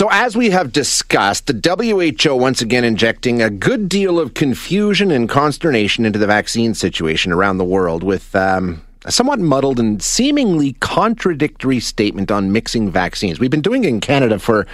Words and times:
So, 0.00 0.08
as 0.10 0.34
we 0.34 0.48
have 0.48 0.72
discussed, 0.72 1.46
the 1.46 2.16
WHO 2.16 2.34
once 2.34 2.62
again 2.62 2.84
injecting 2.84 3.42
a 3.42 3.50
good 3.50 3.86
deal 3.86 4.18
of 4.18 4.32
confusion 4.32 5.10
and 5.10 5.28
consternation 5.28 6.06
into 6.06 6.18
the 6.18 6.26
vaccine 6.26 6.72
situation 6.72 7.32
around 7.32 7.58
the 7.58 7.66
world 7.66 8.02
with 8.02 8.34
um, 8.34 8.80
a 9.04 9.12
somewhat 9.12 9.40
muddled 9.40 9.78
and 9.78 10.02
seemingly 10.02 10.72
contradictory 10.80 11.80
statement 11.80 12.30
on 12.30 12.50
mixing 12.50 12.90
vaccines. 12.90 13.38
We've 13.38 13.50
been 13.50 13.60
doing 13.60 13.84
it 13.84 13.88
in 13.88 14.00
Canada 14.00 14.38
for, 14.38 14.66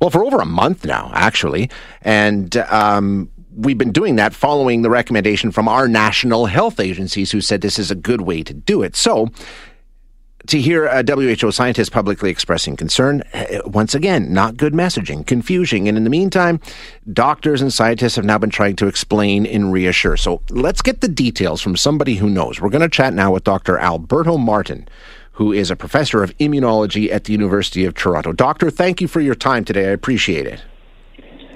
well, 0.00 0.08
for 0.08 0.24
over 0.24 0.38
a 0.38 0.46
month 0.46 0.86
now, 0.86 1.10
actually. 1.12 1.68
And 2.00 2.56
um, 2.56 3.28
we've 3.54 3.76
been 3.76 3.92
doing 3.92 4.16
that 4.16 4.32
following 4.32 4.80
the 4.80 4.88
recommendation 4.88 5.52
from 5.52 5.68
our 5.68 5.88
national 5.88 6.46
health 6.46 6.80
agencies 6.80 7.30
who 7.30 7.42
said 7.42 7.60
this 7.60 7.78
is 7.78 7.90
a 7.90 7.94
good 7.94 8.22
way 8.22 8.42
to 8.42 8.54
do 8.54 8.82
it. 8.82 8.96
So, 8.96 9.28
to 10.46 10.60
hear 10.60 10.86
a 10.86 11.04
WHO 11.04 11.50
scientist 11.50 11.92
publicly 11.92 12.30
expressing 12.30 12.76
concern, 12.76 13.22
eh, 13.32 13.60
once 13.64 13.94
again, 13.94 14.32
not 14.32 14.56
good 14.56 14.72
messaging, 14.72 15.26
confusing. 15.26 15.88
And 15.88 15.96
in 15.96 16.04
the 16.04 16.10
meantime, 16.10 16.60
doctors 17.12 17.60
and 17.60 17.72
scientists 17.72 18.16
have 18.16 18.24
now 18.24 18.38
been 18.38 18.50
trying 18.50 18.76
to 18.76 18.86
explain 18.86 19.46
and 19.46 19.72
reassure. 19.72 20.16
So 20.16 20.42
let's 20.50 20.82
get 20.82 21.00
the 21.00 21.08
details 21.08 21.60
from 21.60 21.76
somebody 21.76 22.14
who 22.14 22.28
knows. 22.28 22.60
We're 22.60 22.70
going 22.70 22.80
to 22.82 22.88
chat 22.88 23.14
now 23.14 23.32
with 23.32 23.44
Dr. 23.44 23.78
Alberto 23.78 24.38
Martin, 24.38 24.88
who 25.32 25.52
is 25.52 25.70
a 25.70 25.76
professor 25.76 26.22
of 26.22 26.36
immunology 26.38 27.10
at 27.10 27.24
the 27.24 27.32
University 27.32 27.84
of 27.84 27.94
Toronto. 27.94 28.32
Doctor, 28.32 28.70
thank 28.70 29.00
you 29.00 29.08
for 29.08 29.20
your 29.20 29.34
time 29.34 29.64
today. 29.64 29.88
I 29.88 29.92
appreciate 29.92 30.46
it. 30.46 30.62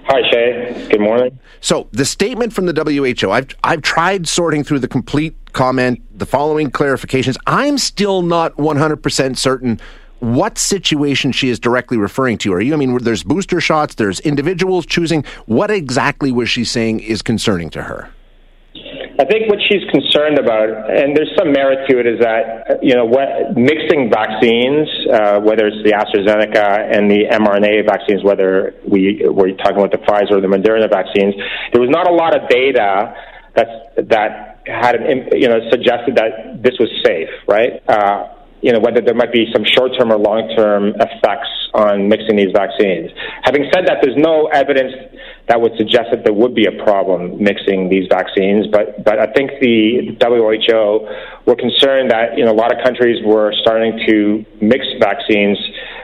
Hi, 0.06 0.20
Shay. 0.30 0.88
Good 0.90 1.00
morning. 1.00 1.38
So, 1.62 1.88
the 1.92 2.04
statement 2.04 2.52
from 2.52 2.66
the 2.66 2.74
WHO, 2.74 3.30
I've, 3.30 3.48
I've 3.64 3.80
tried 3.80 4.28
sorting 4.28 4.62
through 4.62 4.80
the 4.80 4.88
complete 4.88 5.34
comment, 5.54 6.02
the 6.18 6.26
following 6.26 6.70
clarifications. 6.70 7.36
I'm 7.46 7.78
still 7.78 8.20
not 8.20 8.54
100% 8.56 9.38
certain 9.38 9.80
what 10.20 10.58
situation 10.58 11.32
she 11.32 11.48
is 11.48 11.58
directly 11.58 11.96
referring 11.96 12.36
to. 12.38 12.52
Are 12.52 12.60
you? 12.60 12.74
I 12.74 12.76
mean, 12.76 12.98
there's 12.98 13.22
booster 13.22 13.62
shots, 13.62 13.94
there's 13.94 14.20
individuals 14.20 14.84
choosing. 14.84 15.24
What 15.46 15.70
exactly 15.70 16.30
was 16.32 16.50
she 16.50 16.64
saying 16.64 17.00
is 17.00 17.22
concerning 17.22 17.70
to 17.70 17.82
her? 17.84 18.10
I 19.16 19.24
think 19.24 19.48
what 19.48 19.60
she's 19.62 19.84
concerned 19.90 20.38
about, 20.38 20.90
and 20.90 21.16
there's 21.16 21.30
some 21.38 21.52
merit 21.52 21.86
to 21.88 22.00
it, 22.00 22.06
is 22.06 22.18
that 22.18 22.82
you 22.82 22.96
know 22.96 23.04
what, 23.04 23.54
mixing 23.56 24.10
vaccines, 24.10 24.88
uh, 25.06 25.38
whether 25.38 25.70
it's 25.70 25.82
the 25.86 25.94
AstraZeneca 25.94 26.90
and 26.90 27.08
the 27.08 27.30
mRNA 27.30 27.86
vaccines, 27.86 28.24
whether 28.24 28.74
we 28.82 29.22
we're 29.24 29.54
talking 29.54 29.78
about 29.78 29.92
the 29.92 30.02
Pfizer 30.02 30.32
or 30.32 30.40
the 30.40 30.50
Moderna 30.50 30.90
vaccines, 30.90 31.34
there 31.72 31.80
was 31.80 31.90
not 31.90 32.10
a 32.10 32.12
lot 32.12 32.34
of 32.34 32.48
data 32.48 33.14
that's 33.54 34.10
that 34.10 34.58
had 34.66 34.96
an, 34.96 35.28
you 35.32 35.48
know 35.48 35.60
suggested 35.70 36.16
that 36.16 36.62
this 36.62 36.74
was 36.80 36.90
safe, 37.06 37.30
right? 37.46 37.82
Uh, 37.86 38.34
you 38.62 38.72
know 38.72 38.80
whether 38.80 39.00
there 39.00 39.14
might 39.14 39.32
be 39.32 39.46
some 39.52 39.62
short-term 39.64 40.10
or 40.10 40.18
long-term 40.18 40.94
effects 40.98 41.50
on 41.74 42.08
mixing 42.08 42.34
these 42.34 42.50
vaccines. 42.54 43.10
Having 43.42 43.70
said 43.74 43.86
that, 43.86 43.98
there's 44.02 44.16
no 44.16 44.46
evidence 44.46 44.94
that 45.48 45.60
would 45.60 45.76
suggest 45.76 46.08
that 46.10 46.24
there 46.24 46.32
would 46.32 46.54
be 46.54 46.66
a 46.66 46.72
problem 46.84 47.42
mixing 47.42 47.88
these 47.88 48.06
vaccines. 48.08 48.66
But 48.68 49.04
but 49.04 49.18
I 49.18 49.26
think 49.32 49.50
the 49.60 50.16
WHO 50.20 51.08
were 51.46 51.56
concerned 51.56 52.10
that 52.10 52.36
you 52.36 52.44
know 52.44 52.52
a 52.52 52.58
lot 52.58 52.72
of 52.74 52.82
countries 52.82 53.22
were 53.24 53.52
starting 53.60 54.00
to 54.08 54.44
mix 54.60 54.86
vaccines 55.00 55.58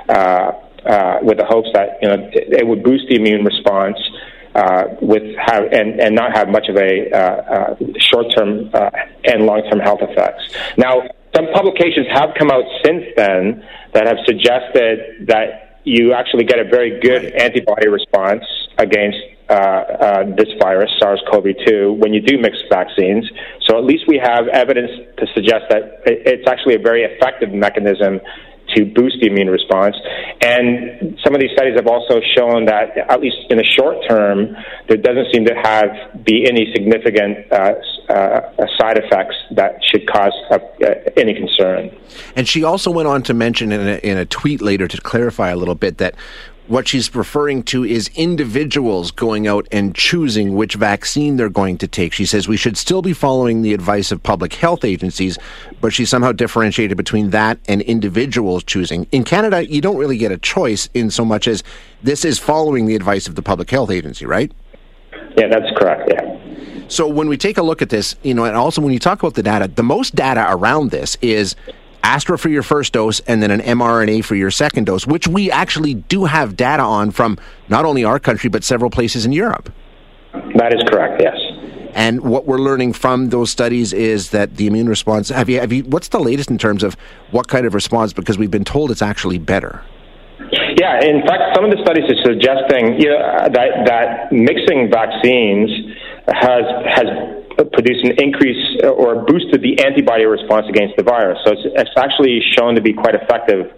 uh, 0.08 0.52
uh, 0.84 1.18
with 1.22 1.38
the 1.38 1.46
hopes 1.46 1.68
that 1.74 1.98
you 2.02 2.08
know 2.08 2.30
it 2.32 2.66
would 2.66 2.82
boost 2.82 3.08
the 3.08 3.16
immune 3.16 3.44
response 3.44 3.98
uh, 4.54 4.84
with 5.00 5.22
have, 5.36 5.64
and, 5.72 6.00
and 6.00 6.14
not 6.14 6.36
have 6.36 6.48
much 6.48 6.68
of 6.68 6.76
a 6.76 7.10
uh, 7.12 7.16
uh, 7.16 7.76
short-term 7.98 8.70
uh, 8.74 8.90
and 9.24 9.46
long-term 9.46 9.78
health 9.78 10.00
effects. 10.02 10.42
Now, 10.76 11.02
some 11.34 11.46
publications 11.54 12.08
have 12.12 12.30
come 12.36 12.50
out 12.50 12.64
since 12.84 13.04
then 13.16 13.64
that 13.94 14.06
have 14.06 14.18
suggested 14.26 15.28
that 15.28 15.69
you 15.84 16.12
actually 16.12 16.44
get 16.44 16.58
a 16.58 16.64
very 16.64 17.00
good 17.00 17.32
antibody 17.32 17.88
response 17.88 18.44
against 18.78 19.18
uh, 19.48 19.52
uh, 19.52 20.24
this 20.36 20.48
virus, 20.60 20.90
SARS-CoV-2, 21.00 21.98
when 21.98 22.14
you 22.14 22.20
do 22.20 22.38
mix 22.38 22.56
vaccines. 22.70 23.28
So 23.66 23.78
at 23.78 23.84
least 23.84 24.04
we 24.06 24.20
have 24.22 24.46
evidence 24.48 24.90
to 25.18 25.26
suggest 25.34 25.64
that 25.70 26.02
it's 26.06 26.46
actually 26.48 26.76
a 26.76 26.78
very 26.78 27.02
effective 27.02 27.50
mechanism 27.50 28.20
to 28.76 28.84
boost 28.94 29.16
the 29.20 29.26
immune 29.26 29.48
response. 29.48 29.96
And 30.40 31.18
some 31.24 31.34
of 31.34 31.40
these 31.40 31.50
studies 31.52 31.74
have 31.76 31.88
also 31.88 32.20
shown 32.36 32.66
that, 32.66 32.96
at 32.96 33.20
least 33.20 33.36
in 33.50 33.58
the 33.58 33.64
short 33.64 33.96
term, 34.08 34.54
there 34.88 34.98
doesn't 34.98 35.34
seem 35.34 35.44
to 35.46 35.54
have 35.54 36.24
be 36.24 36.46
any 36.46 36.70
significant 36.72 37.50
uh, 37.50 37.74
uh, 38.10 38.66
side 38.78 38.98
effects 38.98 39.36
that 39.52 39.78
should 39.84 40.06
cause 40.08 40.32
uh, 40.50 40.58
any 41.16 41.34
concern. 41.34 41.94
And 42.36 42.48
she 42.48 42.64
also 42.64 42.90
went 42.90 43.08
on 43.08 43.22
to 43.24 43.34
mention 43.34 43.72
in 43.72 43.80
a, 43.80 43.96
in 43.98 44.18
a 44.18 44.26
tweet 44.26 44.60
later 44.60 44.88
to 44.88 45.00
clarify 45.00 45.50
a 45.50 45.56
little 45.56 45.74
bit 45.74 45.98
that 45.98 46.14
what 46.70 46.86
she's 46.86 47.12
referring 47.16 47.64
to 47.64 47.84
is 47.84 48.08
individuals 48.14 49.10
going 49.10 49.48
out 49.48 49.66
and 49.72 49.92
choosing 49.92 50.54
which 50.54 50.74
vaccine 50.74 51.36
they're 51.36 51.48
going 51.48 51.76
to 51.76 51.88
take. 51.88 52.12
She 52.12 52.24
says 52.24 52.46
we 52.46 52.56
should 52.56 52.76
still 52.76 53.02
be 53.02 53.12
following 53.12 53.62
the 53.62 53.74
advice 53.74 54.12
of 54.12 54.22
public 54.22 54.54
health 54.54 54.84
agencies, 54.84 55.36
but 55.80 55.92
she 55.92 56.04
somehow 56.04 56.30
differentiated 56.30 56.96
between 56.96 57.30
that 57.30 57.58
and 57.66 57.82
individuals 57.82 58.62
choosing. 58.62 59.08
In 59.10 59.24
Canada, 59.24 59.68
you 59.68 59.80
don't 59.80 59.96
really 59.96 60.16
get 60.16 60.30
a 60.30 60.38
choice 60.38 60.88
in 60.94 61.10
so 61.10 61.24
much 61.24 61.48
as 61.48 61.64
this 62.04 62.24
is 62.24 62.38
following 62.38 62.86
the 62.86 62.94
advice 62.94 63.26
of 63.26 63.34
the 63.34 63.42
public 63.42 63.68
health 63.68 63.90
agency, 63.90 64.24
right? 64.24 64.52
Yeah, 65.36 65.48
that's 65.48 65.76
correct. 65.76 66.08
Yeah. 66.08 66.39
So 66.90 67.06
when 67.06 67.28
we 67.28 67.36
take 67.36 67.56
a 67.56 67.62
look 67.62 67.82
at 67.82 67.88
this, 67.88 68.16
you 68.24 68.34
know, 68.34 68.44
and 68.44 68.56
also 68.56 68.82
when 68.82 68.92
you 68.92 68.98
talk 68.98 69.22
about 69.22 69.34
the 69.34 69.44
data, 69.44 69.68
the 69.68 69.84
most 69.84 70.16
data 70.16 70.44
around 70.48 70.90
this 70.90 71.16
is 71.22 71.54
Astra 72.02 72.36
for 72.36 72.48
your 72.48 72.64
first 72.64 72.92
dose 72.92 73.20
and 73.20 73.40
then 73.40 73.52
an 73.52 73.60
mRNA 73.60 74.24
for 74.24 74.34
your 74.34 74.50
second 74.50 74.86
dose, 74.86 75.06
which 75.06 75.28
we 75.28 75.52
actually 75.52 75.94
do 75.94 76.24
have 76.24 76.56
data 76.56 76.82
on 76.82 77.12
from 77.12 77.38
not 77.68 77.84
only 77.84 78.02
our 78.02 78.18
country, 78.18 78.50
but 78.50 78.64
several 78.64 78.90
places 78.90 79.24
in 79.24 79.30
Europe. 79.30 79.72
That 80.56 80.74
is 80.74 80.82
correct, 80.88 81.22
yes. 81.22 81.36
And 81.94 82.22
what 82.22 82.46
we're 82.46 82.58
learning 82.58 82.94
from 82.94 83.28
those 83.28 83.50
studies 83.50 83.92
is 83.92 84.30
that 84.30 84.56
the 84.56 84.66
immune 84.66 84.88
response. 84.88 85.28
Have 85.28 85.48
you? 85.48 85.60
Have 85.60 85.72
you? 85.72 85.84
What's 85.84 86.08
the 86.08 86.20
latest 86.20 86.50
in 86.50 86.58
terms 86.58 86.82
of 86.82 86.96
what 87.30 87.46
kind 87.46 87.66
of 87.66 87.74
response? 87.74 88.12
Because 88.12 88.36
we've 88.36 88.50
been 88.50 88.64
told 88.64 88.90
it's 88.90 89.02
actually 89.02 89.38
better. 89.38 89.82
Yeah, 90.76 91.04
in 91.04 91.20
fact, 91.26 91.54
some 91.54 91.64
of 91.64 91.70
the 91.70 91.82
studies 91.82 92.04
are 92.10 92.22
suggesting 92.24 93.00
you 93.00 93.10
know, 93.10 93.48
that 93.52 93.86
that 93.86 94.32
mixing 94.32 94.90
vaccines 94.90 95.68
has 96.30 96.64
has 96.86 97.06
produced 97.72 98.04
an 98.06 98.14
increase 98.22 98.80
or 98.84 99.26
boosted 99.26 99.60
the 99.60 99.82
antibody 99.84 100.24
response 100.24 100.66
against 100.68 100.96
the 100.96 101.02
virus. 101.02 101.38
So 101.44 101.52
it's, 101.52 101.66
it's 101.76 101.96
actually 101.98 102.40
shown 102.56 102.74
to 102.76 102.80
be 102.80 102.92
quite 102.92 103.14
effective 103.14 103.72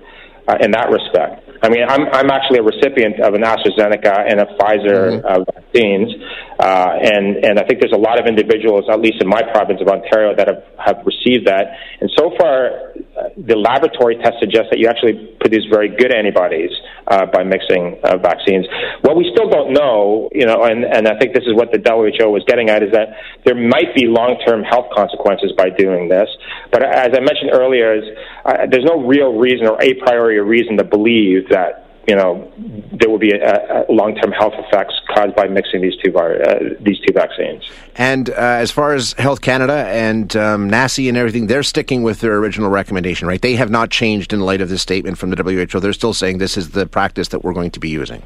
uh, 0.47 0.59
in 0.61 0.71
that 0.73 0.91
respect. 0.91 1.49
I 1.63 1.69
mean, 1.69 1.87
I'm, 1.87 2.03
I'm 2.11 2.31
actually 2.31 2.59
a 2.59 2.67
recipient 2.67 3.21
of 3.23 3.35
an 3.35 3.43
AstraZeneca 3.43 4.27
and 4.27 4.41
a 4.43 4.47
Pfizer 4.59 5.23
mm-hmm. 5.23 5.27
uh, 5.27 5.47
vaccines, 5.47 6.11
uh, 6.59 6.91
and 6.99 7.39
and 7.45 7.59
I 7.59 7.65
think 7.67 7.79
there's 7.81 7.95
a 7.95 8.03
lot 8.03 8.19
of 8.19 8.27
individuals, 8.27 8.91
at 8.91 8.99
least 8.99 9.23
in 9.23 9.29
my 9.29 9.43
province 9.55 9.81
of 9.81 9.87
Ontario, 9.87 10.35
that 10.35 10.49
have, 10.49 10.63
have 10.79 11.07
received 11.07 11.47
that. 11.47 11.79
And 12.01 12.11
so 12.19 12.35
far, 12.35 12.93
the 13.37 13.57
laboratory 13.57 14.17
test 14.17 14.37
suggests 14.41 14.69
that 14.71 14.79
you 14.79 14.89
actually 14.89 15.37
produce 15.41 15.67
very 15.71 15.89
good 15.89 16.15
antibodies 16.15 16.71
uh, 17.07 17.27
by 17.27 17.43
mixing 17.43 17.99
uh, 18.05 18.17
vaccines. 18.19 18.67
What 19.03 19.17
we 19.17 19.31
still 19.35 19.49
don't 19.49 19.73
know, 19.73 20.29
you 20.33 20.47
know, 20.47 20.65
and, 20.65 20.85
and 20.85 21.09
I 21.09 21.19
think 21.19 21.35
this 21.35 21.45
is 21.45 21.55
what 21.55 21.73
the 21.73 21.79
WHO 21.79 22.31
was 22.31 22.45
getting 22.47 22.71
at, 22.71 22.83
is 22.83 22.93
that 22.93 23.15
there 23.45 23.55
might 23.55 23.95
be 23.95 24.07
long-term 24.07 24.63
health 24.65 24.87
consequences 24.95 25.53
by 25.57 25.71
doing 25.71 26.09
this. 26.09 26.29
But 26.71 26.83
as 26.83 27.11
I 27.15 27.21
mentioned 27.21 27.51
earlier, 27.53 27.95
is 27.95 28.05
uh, 28.45 28.67
there's 28.71 28.85
no 28.85 29.05
real 29.05 29.39
reason 29.39 29.67
or 29.67 29.81
a 29.81 29.95
priori 29.95 30.41
reason 30.41 30.77
to 30.79 30.85
believe 30.85 31.49
that 31.51 31.92
you 32.09 32.17
know 32.17 32.53
there 32.93 33.09
will 33.09 33.19
be 33.19 33.33
a, 33.33 33.85
a 33.89 33.93
long-term 33.93 34.33
health 34.33 34.55
effects 34.57 34.95
caused 35.15 35.35
by 35.37 35.47
mixing 35.47 35.81
these 35.83 35.95
two 36.03 36.17
uh, 36.17 36.59
these 36.81 36.99
two 37.07 37.13
vaccines. 37.13 37.63
And 37.97 38.31
uh, 38.31 38.35
as 38.35 38.71
far 38.71 38.95
as 38.95 39.13
Health 39.15 39.41
Canada 39.41 39.87
and 39.89 40.35
um, 40.37 40.71
NACI 40.71 41.09
and 41.09 41.17
everything, 41.17 41.47
they're 41.47 41.63
sticking 41.63 42.03
with 42.03 42.21
their 42.21 42.37
original 42.37 42.71
recommendation, 42.71 43.29
right? 43.29 43.41
They 43.41 43.57
have 43.57 43.71
not 43.71 43.91
changed 43.91 44.33
in 44.33 44.41
light 44.41 44.61
of 44.61 44.69
this 44.69 44.83
statement 44.83 45.19
from 45.19 45.31
the 45.31 45.43
WHO. 45.43 45.81
They're 45.81 45.93
still 45.93 46.15
saying 46.15 46.39
this 46.39 46.57
is 46.57 46.71
the 46.71 46.87
practice 46.87 47.29
that 47.29 47.45
we're 47.45 47.53
going 47.53 47.71
to 47.73 47.81
be 47.81 47.89
using. 47.89 48.23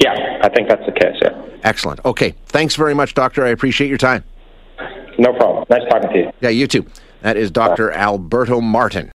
Yeah, 0.00 0.12
I 0.42 0.48
think 0.48 0.68
that's 0.68 0.84
the 0.84 0.92
case. 0.92 1.16
Yeah. 1.22 1.42
Excellent. 1.62 2.04
Okay, 2.04 2.34
thanks 2.46 2.76
very 2.76 2.94
much, 2.94 3.14
Doctor. 3.14 3.44
I 3.44 3.48
appreciate 3.48 3.88
your 3.88 3.98
time. 3.98 4.24
No 5.18 5.32
problem. 5.32 5.64
Nice 5.70 5.82
talking 5.90 6.10
to 6.10 6.18
you. 6.18 6.32
Yeah, 6.40 6.50
you 6.50 6.66
too. 6.66 6.86
That 7.22 7.36
is 7.36 7.50
Dr. 7.50 7.90
Alberto 7.90 8.60
Martin. 8.60 9.04